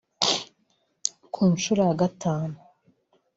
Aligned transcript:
Ku 1.33 1.41
nshuro 1.53 1.81
ya 1.87 1.95
gatanu 2.01 2.57